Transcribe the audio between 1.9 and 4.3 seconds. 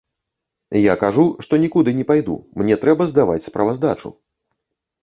не пайду, мне трэба здаваць справаздачу.